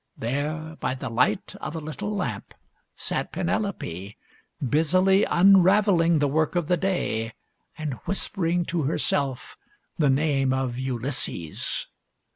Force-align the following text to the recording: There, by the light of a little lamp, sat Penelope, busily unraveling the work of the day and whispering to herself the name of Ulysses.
There, 0.17 0.77
by 0.79 0.95
the 0.95 1.09
light 1.09 1.53
of 1.61 1.75
a 1.75 1.79
little 1.79 2.15
lamp, 2.15 2.55
sat 2.95 3.31
Penelope, 3.31 4.17
busily 4.67 5.23
unraveling 5.25 6.17
the 6.17 6.27
work 6.27 6.55
of 6.55 6.67
the 6.67 6.75
day 6.75 7.33
and 7.77 7.93
whispering 8.05 8.65
to 8.65 8.81
herself 8.81 9.55
the 9.99 10.09
name 10.09 10.53
of 10.53 10.79
Ulysses. 10.79 11.85